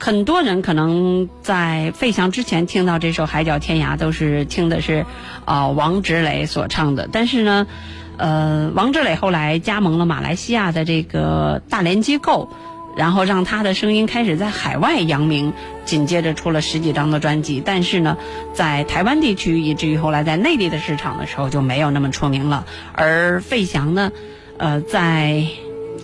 [0.00, 5.04] 很多人可能在费翔之前听到这首《海角天涯》，都是听的是
[5.44, 7.08] 啊、王志磊所唱的。
[7.10, 7.66] 但是呢，
[8.16, 12.48] 呃，王志磊后来加盟了马来西亚的这个大连机构，
[12.96, 15.52] 然后让他的声音开始在海外扬名，
[15.84, 17.60] 紧接着出了十几张的专辑。
[17.64, 18.16] 但是呢，
[18.54, 22.64] 在台湾地区，以至于后来在内地的市场的时候就没有那么出名了。
[22.92, 24.12] 而费翔呢，
[24.58, 25.44] 呃，在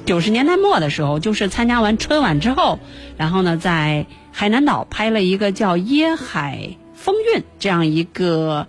[0.05, 2.79] 九十年代末的时候，就是参加完春晚之后，
[3.17, 8.67] 然后呢，在海南岛拍了一个叫《椰海风韵》这样一个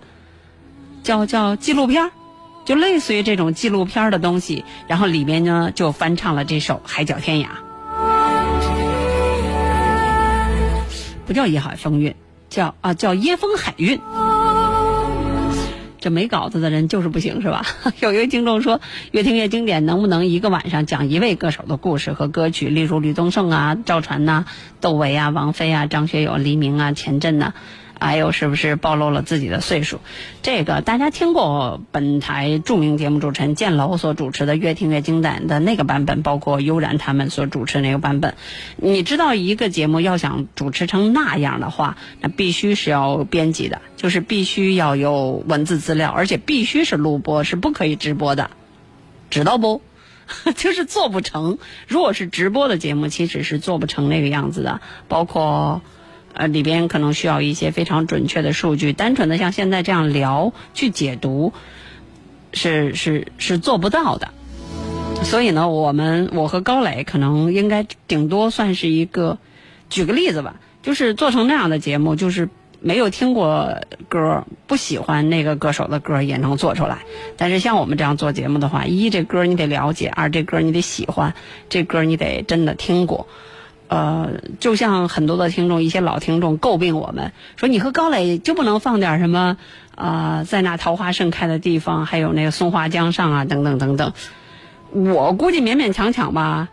[1.02, 2.10] 叫叫纪录片儿
[2.64, 7.44] 就类似于这种纪录片儿的东西，然后里面呢就翻唱了这首《海角天涯》，
[11.26, 12.10] 不叫《椰海风韵》，
[12.48, 13.98] 叫啊叫《椰风海韵》。
[16.00, 17.64] 这没稿子的人就是不行，是吧？
[18.00, 18.80] 有一位听众说，
[19.12, 22.68] 越听越经典，能不能一个晚上讲一位歌手的故事和歌曲？
[22.68, 24.44] 例如吕宗盛啊、赵传呐、
[24.80, 27.54] 窦唯啊、王菲啊、张学友、黎明啊、钱震呐、
[27.98, 30.00] 还有是不是暴露了自己的岁数？
[30.42, 38.34] 这个大家听过本台著名节目主持人建楼所主持的《越听越精彩》的那个版本，包括悠然他们所主持那个版本。
[38.76, 48.50] 你知道一个节目要想主持成那样的话，那必须是要编辑的，就是必须要有文字资料，而且必须是录播，是不可以直播的，
[49.30, 49.80] 知道不？
[50.56, 51.58] 就是做不成。
[51.88, 55.82] 如果是直播的节目，其实是做不成那个样子的，包括。
[56.36, 61.52] 呃，里边可能需要一些非常准确的数据，单纯的像现在这样聊去解读，
[62.52, 64.28] 是是是做不到的。
[65.24, 69.38] 所以呢，我们我和高磊可能应该顶多算是一个，
[69.88, 73.80] 举个例子吧，就是做成那样的节目，就是没有听过
[74.10, 76.98] 歌，不喜欢那个歌手的歌也能做出来。
[77.38, 81.34] 但是像我们这样做节目的话，一这歌你得了解，二这歌你得喜欢，
[81.70, 83.26] 这歌你得真的听过。
[83.88, 89.56] 呃，就像很多的听众，一些老听众诟病我们说，你和高磊就不能放点什么
[89.94, 94.12] 啊、在那桃花盛开的地方，还有那个松花江上啊，等等等等。
[94.90, 96.68] 我估计勉勉强强吧，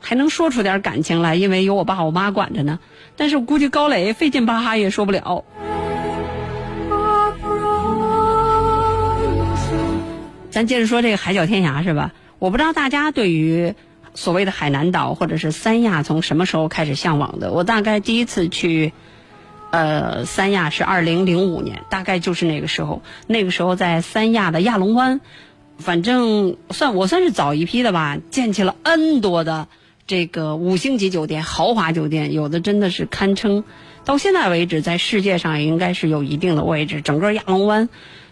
[0.00, 2.78] 还能说出点感情来，因为有我爸我妈管着呢。
[3.16, 5.44] 但是我估计高磊费劲巴哈也说不了。
[10.50, 12.12] 咱接着说这个海角天涯是吧？
[12.38, 13.74] 我不知道大家对于
[14.18, 17.52] 所谓的海南岛或者是三亚从什么时候开始向往的？
[17.52, 18.92] 我大概第一次去，
[19.70, 23.00] 呃，三亚是二零零五年，大概就是那个时候。
[23.28, 25.20] 那个时候在三亚的亚龙湾，
[25.78, 29.68] 反正算我算是早一批的吧，建起了 N 多的
[30.08, 33.62] 这个五星级酒店、豪华酒店，有的真的是堪称，
[34.04, 37.02] 到现在为止在世界上也应该是有一定的位置。
[37.02, 37.88] 整个亚龙湾。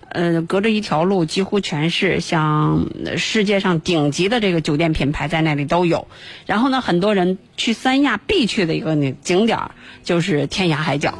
[0.08, 2.86] 呃，隔着一条路，几乎全是像
[3.16, 6.08] 世界上顶级的这个酒店品牌在那里都有。
[6.46, 9.70] 然后呢，很多人去三亚必去的一个景点儿
[10.04, 11.18] 就是天涯海角。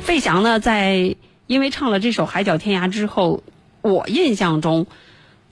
[0.00, 1.16] 费翔呢，在
[1.46, 3.42] 因为唱了这首《海角天涯》之后，
[3.82, 4.86] 我印象中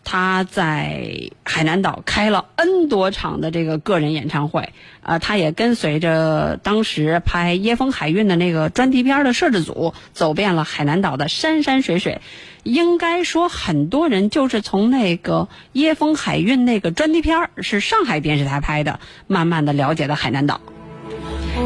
[0.08, 12.20] 他在海南岛开了 N 多场的这个个人演唱会，啊，他也跟随着当时拍《椰风海运》的那个专题片的摄制组，走遍了海南岛的山山水水。
[12.62, 20.60] 应该说，很多人就是从那个《椰风海运》那个专题片是上海电视台拍的，慢慢的了解了海南岛。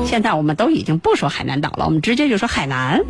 [0.07, 3.03] 现在我们都已经不说海南岛了，我们直接就说海南。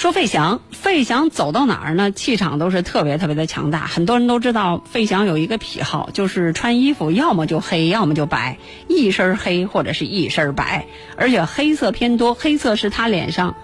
[0.00, 2.10] 说费翔，费翔走到哪儿呢？
[2.10, 3.86] 气场都是特别特别的强大。
[3.86, 8.56] 很多人都知道，费翔有一个癖好，就是穿衣服要么就黑，要么就白，
[8.88, 10.86] 一身黑或者是一身白，
[11.18, 12.32] 而且黑色偏多。
[12.32, 13.56] 黑色是他脸上，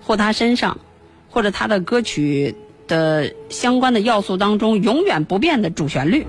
[0.00, 0.78] 或他身上，
[1.28, 2.54] 或者他的歌曲
[2.86, 6.24] 的相关的要素当中永远不变的主旋律。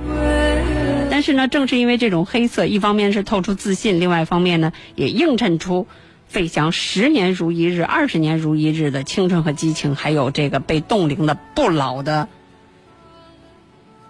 [1.11, 5.85] 但是呢，正是因为这种黑色，一方面是透出自信，另外一方面呢，也映衬出
[6.31, 12.29] 费翔十年如一日、二十年如一日的青春和激情，还有这个被冻龄的不老的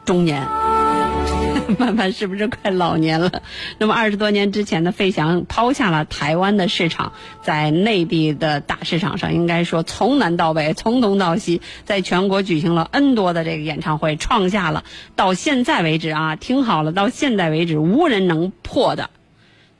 [0.05, 0.47] 中年。
[1.79, 3.41] 慢慢是不是快老年了？
[3.79, 14.83] 那么二十多年之前的费翔抛下了台湾的市场，在内地的大市场上，应该说从南到北，从东到西，在全国举行了 N 多的这个演唱会，创下了
[15.15, 19.09] 到现在为止啊，听好了，到现在为止无人能破的，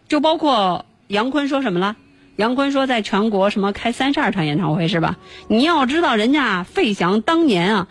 [0.08, 1.98] 就包括杨坤说什么了？
[2.38, 5.18] 杨坤说，在全国什么开三十二场演唱会是吧？
[5.48, 7.88] 你要知道，人家费翔当年啊，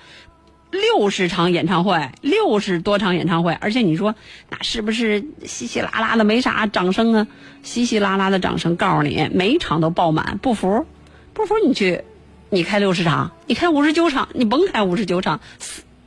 [0.70, 4.14] 六十场演唱会，六十多场演唱会，而且你说
[4.48, 7.26] 那是不是稀稀拉拉的没啥掌声啊？
[7.62, 10.86] 稀稀拉拉的掌声，告诉你，每场都爆满，不服，
[11.32, 12.02] 不服你去，
[12.48, 15.40] 你开六十场，你开五十九场，你甭开五十九场，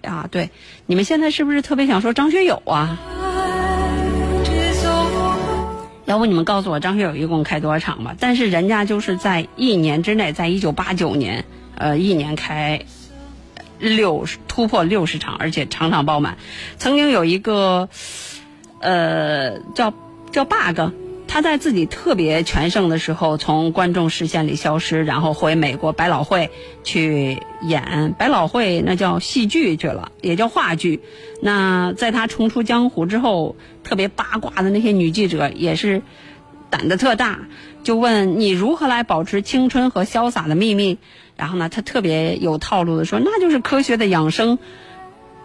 [0.02, 0.28] 啊！
[0.30, 0.50] 对，
[0.86, 3.00] 你们现在是不是特别想说张学友啊？
[6.06, 8.16] 要不你们告诉我张学友一共开多少场吧？
[8.20, 11.46] 但是人家就是在一年之内，在一九八九年，
[11.76, 12.86] 呃，一年开
[13.80, 16.38] 六十突破六十场，而且场场爆满。
[16.78, 17.90] 曾经有一个
[18.80, 19.94] 呃叫
[20.32, 20.94] 叫 bug，
[21.28, 26.52] 他在自己特别全盛的时候，从观众视线里消失，然后回美国百老汇
[26.84, 31.02] 去演百老汇那叫戏剧去了，也叫话剧。
[31.42, 36.04] 那在他重出江湖之后，特别八卦的那些女记者也是
[36.70, 37.40] 胆子特大，
[37.84, 41.00] 就问你如何来保持青春和潇洒的秘密。
[41.36, 44.60] 然后呢，他特别有套路的说，那就是科学的养生。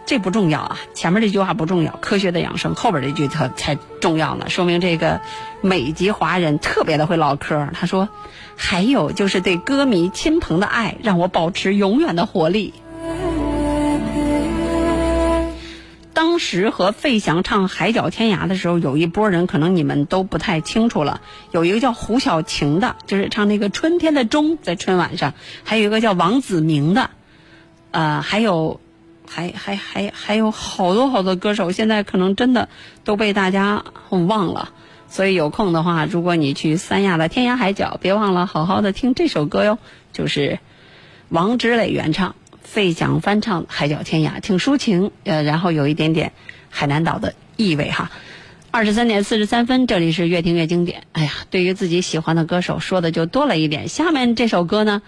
[0.05, 5.21] 这不重要啊，前面这句话不重要，科学的养生，后 边这句才才重要呢，说明这个
[5.61, 7.69] 美籍华人特别的会唠嗑。
[7.73, 8.09] 他说，
[8.57, 12.75] 还有就是对歌迷亲朋的爱，让我保持永远的活力。
[16.15, 21.21] 当时和费翔唱《海角天涯》的时候，有一波人可能你们都不太清楚了。
[21.53, 25.31] 有一个叫胡晓晴的，就是唱那个《春天的钟》在春晚上；
[25.63, 27.11] 还有一个叫王子明的，
[27.93, 28.81] 呃，还有，
[29.29, 32.69] 还还还还有好多好多歌手，现在可能真的
[33.05, 34.71] 都被大家忘了。
[35.09, 39.79] 所以有空的话，如果你去三亚的天涯海角，别忘了好好的听这首歌哟，
[40.13, 40.59] 就是
[41.29, 42.35] 王芷蕾原唱。
[42.61, 46.33] 费翔翻唱《海角天涯》，挺抒情，呃，然后有一点点
[46.69, 48.11] 海南岛的意味哈。
[48.71, 51.05] 二十三点四十三分，这里是越听越经典。
[51.13, 53.89] 哎呀，对于自己喜欢的歌手说的就多了一点。
[53.89, 55.01] 下面这首歌呢，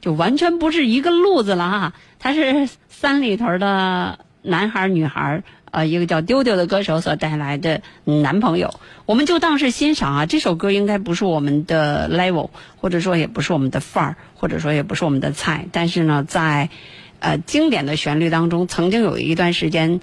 [0.00, 1.92] 就完全不是一个路子了哈。
[2.18, 5.42] 他是三里屯的男孩女孩，
[5.74, 10.26] 呃，一个叫丢丢的歌手所带来的男朋友，我们就当是欣赏啊。
[10.26, 16.70] 这首歌应该不是我们的 level，或者说也不是我们的范儿，或者说也不是我们的菜，但是呢，在
[17.18, 20.00] 呃经典的旋律当中，曾经有一段时间。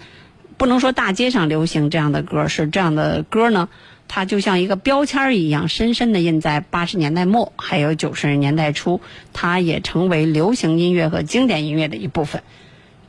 [0.58, 3.68] 不能说大街上流行这样的歌，是这样的歌呢，
[4.08, 9.02] 它就像一个标签一样，深深的印在八十年代末还有九十年代初，
[9.34, 12.44] 它也成为流行音乐和经典音乐的一部分，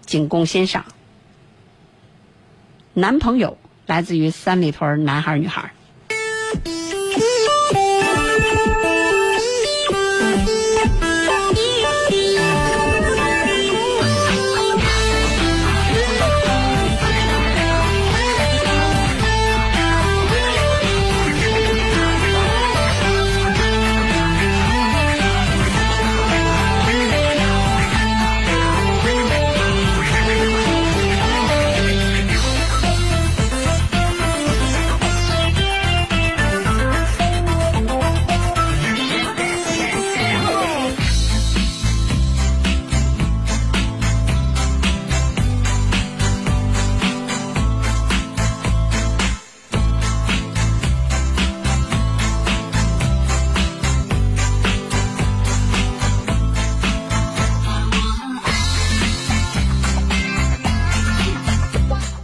[0.06, 0.86] 仅供欣赏。
[2.94, 5.72] 男朋友来自于三里屯男孩儿女孩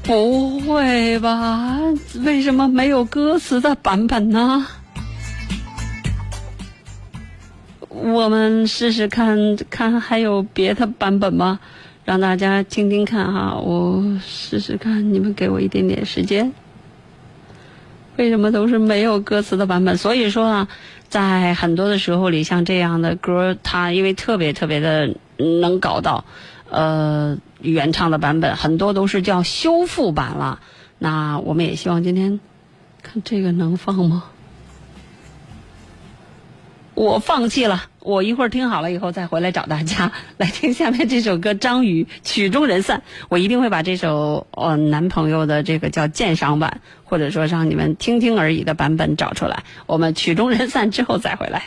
[0.09, 1.79] 不会吧？
[2.25, 4.67] 为什么没有歌词的版本呢？
[7.91, 9.37] 我们试试看
[9.69, 11.61] 看还有别的版本吗？
[12.07, 16.51] 让大家听听看哈，我试试看，你们给我一点点时间。
[18.17, 19.99] 为什么都是没有歌词的版本？
[19.99, 20.69] 所以说啊，
[21.11, 26.25] 在很多的时候里，像这样的歌，它因为特别特别的能搞到，
[26.71, 30.61] 呃，原唱的版本很多都是叫修复版了。
[30.99, 32.41] 那我们也希望今天
[33.03, 34.25] 看这个能放吗？
[36.95, 41.55] 我放弃了，我一会儿听好了以后再回来找大家来听下面这首歌。
[41.55, 49.63] 张宇曲终人散，我一定会把这首呃男朋友的这个叫鉴赏版，或者说让你们听听而已的版本找出来。
[49.87, 51.67] 我们曲终人散之后再回来。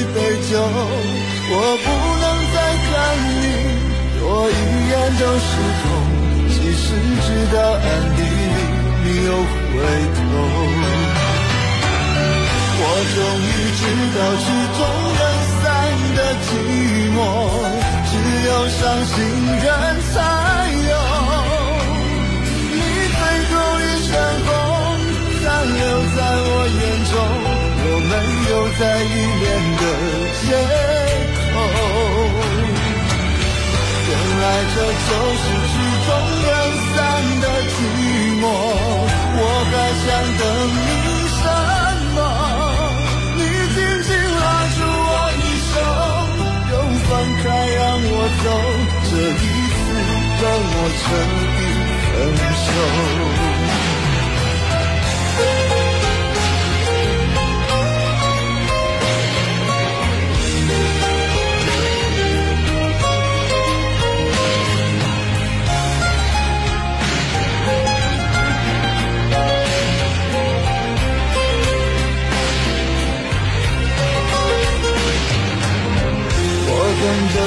[0.00, 0.16] 一杯
[0.48, 0.52] 酒。
[1.52, 1.86] 我不
[2.22, 2.24] 能
[2.54, 2.90] 再看
[3.28, 3.38] 你
[4.18, 4.52] 多一
[4.88, 5.84] 眼都是痛，
[6.48, 6.82] 即使
[7.20, 7.84] 知道暗
[8.16, 8.56] 地里
[9.04, 9.76] 你又回
[10.16, 10.18] 头。
[12.82, 12.84] 我
[13.14, 13.80] 终于知
[14.16, 14.42] 道曲
[14.78, 14.80] 终
[15.18, 15.22] 人
[15.60, 15.62] 散
[16.16, 16.48] 的寂
[17.14, 17.18] 寞，
[18.08, 18.12] 只
[18.48, 19.14] 有伤心
[19.60, 19.68] 人
[20.14, 20.16] 才
[20.88, 20.92] 有。
[28.80, 29.44] 在依恋
[29.76, 29.82] 的
[30.40, 30.56] 借
[31.52, 31.52] 口？
[34.08, 34.10] 原
[34.40, 35.72] 来这就是曲
[36.06, 36.08] 终
[36.46, 36.48] 人
[36.88, 36.96] 散
[37.42, 37.76] 的寂
[38.40, 38.42] 寞，
[39.36, 40.08] 我还想
[40.40, 40.42] 等
[40.80, 40.88] 你
[41.36, 41.44] 什
[42.16, 42.18] 么？
[43.36, 43.38] 你
[43.74, 44.08] 紧紧
[44.40, 45.72] 拉住我衣袖，
[46.72, 46.74] 又
[47.04, 47.08] 放
[47.42, 47.44] 开
[47.76, 48.46] 让我走，
[49.04, 49.78] 这一次
[50.40, 51.04] 让我彻
[51.36, 51.60] 底
[52.14, 52.16] 分
[52.64, 52.66] 手。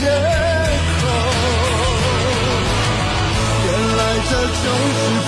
[0.00, 1.02] 借口。
[3.66, 4.32] 原来这
[4.62, 5.19] 就是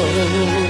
[0.00, 0.67] Oh.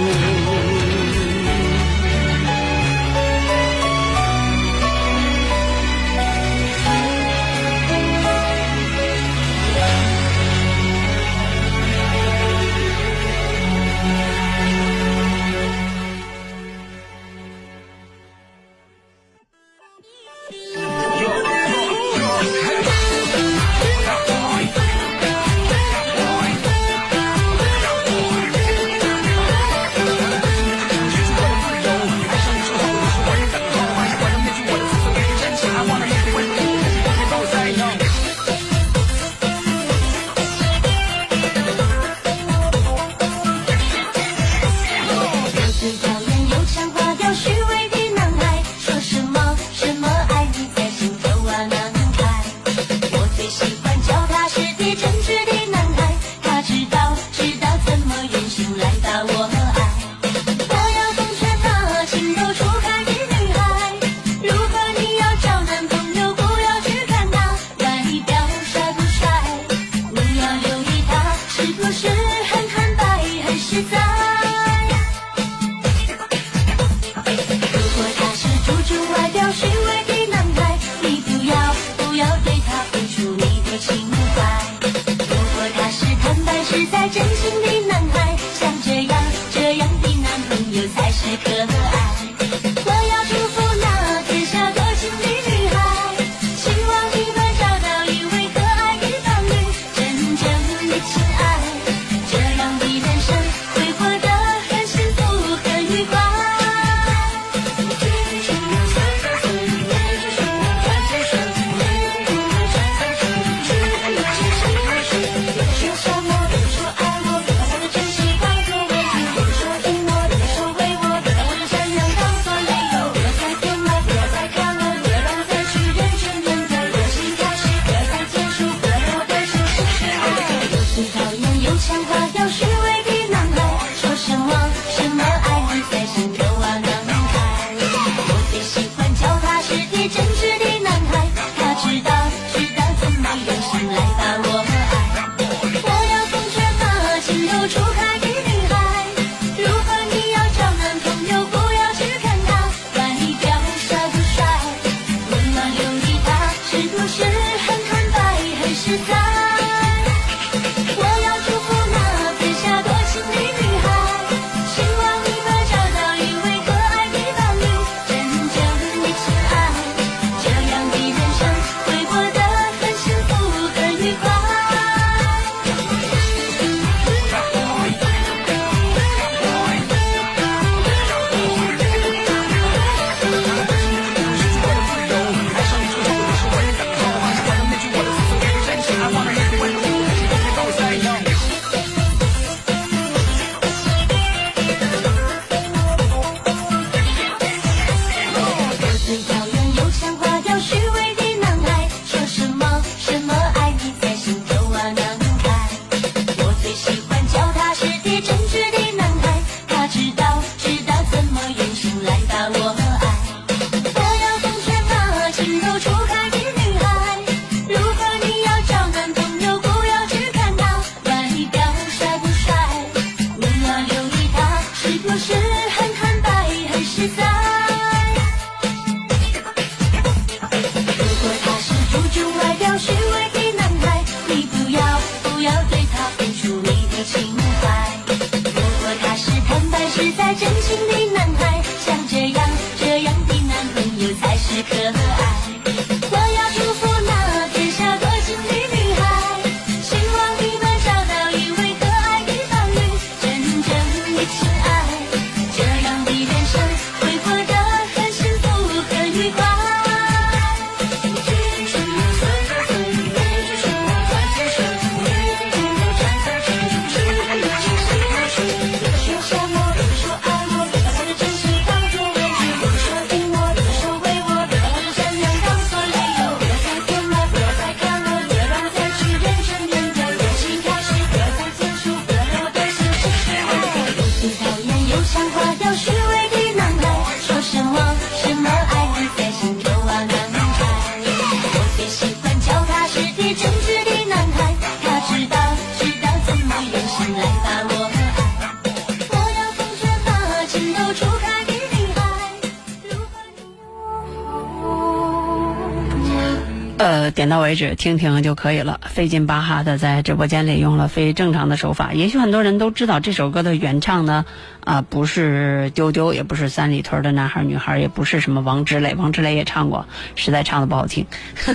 [307.19, 311.93] 点到为止，听听就可以了，费劲巴哈的在直播间里用了非正常的手法。
[311.93, 314.25] 也许很多人都知道这首歌的原唱呢，
[314.61, 321.07] 啊、不是丢丢，也不是三里屯的男孩女孩，也不是什么王志磊，王志磊也唱过，实在唱的不好听。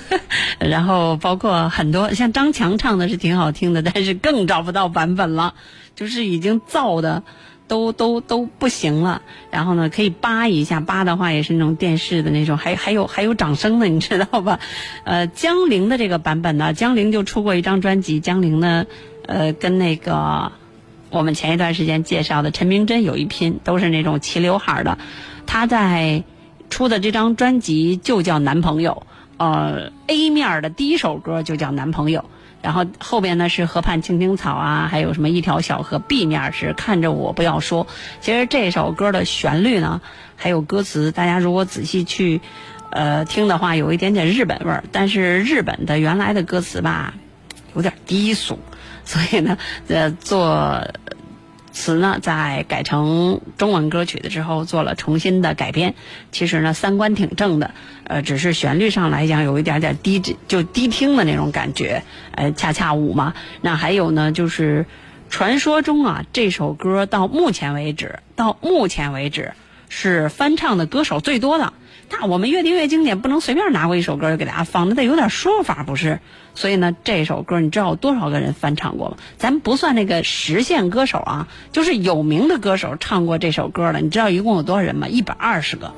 [0.60, 5.54] 然后包括很多像张强唱的是挺好听的，但是更找不到版本了，
[5.96, 7.24] 就是已经造的。
[7.68, 14.60] 都都都不行了，然后呢，可以扒一下，扒的话也是那种电视的那种，还还有还有掌声的，你知道吧？
[15.06, 18.86] 呃，江玲的这个版本呢，江玲就出过一张专辑，江玲呢，
[19.26, 20.52] 呃，跟那个
[21.10, 24.98] 我们前一段时间介绍的陈明真有一拼，都是那种齐刘海的。
[25.46, 26.24] 她在
[26.70, 29.04] 出的这张专辑就叫《男朋友》，
[29.38, 32.20] 呃，A 面的第一首歌就叫《男朋友》。
[32.64, 36.00] 然后后边呢是河畔青青草啊，还有什么一条小河。
[36.00, 37.86] B 面是看着我不要说。
[38.22, 40.02] 其实这首歌的旋律呢，
[40.36, 42.42] 还有歌词，大家如果仔细去
[42.90, 44.84] 呃听的话，有一点点日本味儿。
[44.92, 47.14] 但是日本的原来的歌词吧，
[47.76, 48.58] 有点低俗，
[49.06, 49.58] 所以呢，
[49.90, 50.88] 呃做。
[51.74, 55.96] 词呢，在改成中文歌曲的时候做了重新的改编。
[56.32, 57.74] 其实呢，三观挺正的，
[58.06, 62.04] 呃，只是旋律上来讲有一点点低，就低听的那种感觉，
[62.36, 63.34] 呃，恰恰舞嘛。
[63.62, 64.86] 那还有呢，就是
[65.30, 69.54] 传说中啊，这首歌到目前为止，到目前为止
[69.90, 71.74] 是翻唱的歌手最多的。
[72.16, 76.20] 那我们越听越经典，不能随便拿过一首歌就给大家放，那得有点说法，不是？
[76.54, 79.18] 所以呢，这首歌你知道有多少个人翻唱过吗？
[79.38, 84.00] 咱不算那个实线歌手啊，就是有名的歌手唱过这首歌了。
[84.00, 85.08] 你知道一共有多少人吗？
[85.08, 85.92] 一百二十个，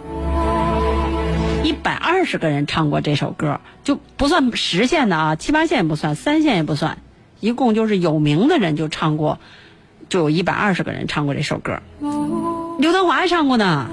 [1.64, 7.00] 一百二十个人唱过这首歌，就不算实线的啊，七八线也不算，三线也不算，
[7.42, 9.40] 一共就是有名的人就唱过，
[10.08, 11.82] 就有一百二十个人唱过这首歌。
[12.80, 13.90] 刘德华还唱过呢。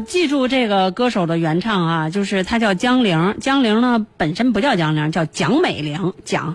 [0.00, 3.36] 记住这个歌手的原唱啊，就是他叫江玲。
[3.40, 6.12] 江玲呢本身不叫江玲，叫蒋美玲。
[6.24, 6.54] 蒋，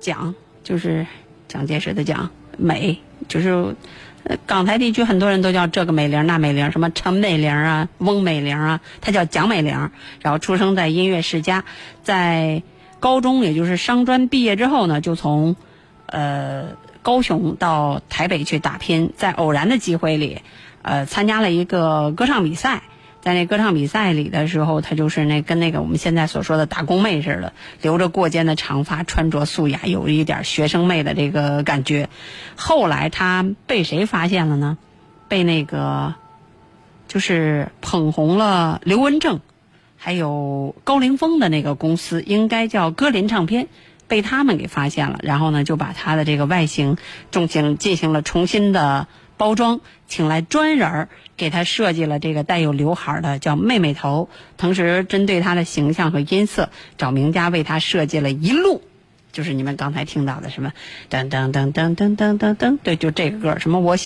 [0.00, 1.06] 蒋就是
[1.48, 2.98] 蒋介石的蒋，美
[3.28, 3.74] 就是
[4.24, 9.90] 呃港台地区很多人都叫这个美玲那美玲，什么陈美玲啊、翁美玲啊，她叫蒋美玲。
[10.20, 11.64] 然后出生在音乐世家，
[12.02, 12.62] 在
[13.00, 15.56] 高中也就是商专毕业之后呢，就从
[16.06, 16.68] 呃
[17.02, 20.40] 高雄到台北去打拼，在偶然的机会里。
[20.86, 22.84] 呃，参加了一个歌唱比赛，
[23.20, 32.08] 在那歌唱比赛里的时候，她就是那跟那个我们现在所说的打工妹似的，留着过肩的长发，穿着素雅，有一点学生妹的这个感觉。
[32.54, 34.78] 后来她被谁发现了呢？
[35.26, 36.14] 被那个
[37.08, 39.40] 就是捧红了刘文正，
[39.96, 43.66] 还有高凌风的那个公司，应该叫歌林唱片。
[44.08, 46.96] 被他们给发现了，然后呢，就把她的这个外形
[47.32, 58.82] 进行进行了重新的包装，请来专人儿给他设计了这个带有刘海儿的叫妹妹头，同时针对他的形象和音色，找名家为他设计了一路，
[59.32, 60.72] 就是你们刚才听到的什么
[61.10, 63.96] 噔噔噔噔噔噔噔噔，对，就这个歌儿，什么我。